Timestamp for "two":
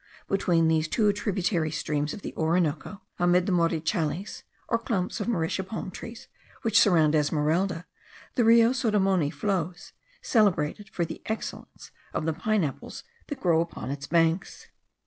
0.87-1.13